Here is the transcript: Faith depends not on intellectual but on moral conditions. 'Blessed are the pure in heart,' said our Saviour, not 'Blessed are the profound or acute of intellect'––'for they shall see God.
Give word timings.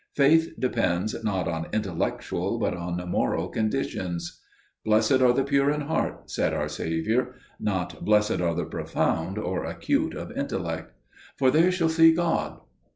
Faith 0.15 0.55
depends 0.57 1.13
not 1.23 1.47
on 1.47 1.67
intellectual 1.71 2.57
but 2.57 2.75
on 2.75 2.97
moral 3.07 3.47
conditions. 3.49 4.41
'Blessed 4.83 5.21
are 5.21 5.31
the 5.31 5.43
pure 5.43 5.69
in 5.69 5.81
heart,' 5.81 6.31
said 6.31 6.55
our 6.55 6.67
Saviour, 6.67 7.35
not 7.59 8.03
'Blessed 8.03 8.41
are 8.41 8.55
the 8.55 8.65
profound 8.65 9.37
or 9.37 9.63
acute 9.63 10.15
of 10.15 10.31
intellect'––'for 10.35 11.51
they 11.51 11.69
shall 11.69 11.87
see 11.89 12.11
God. 12.15 12.61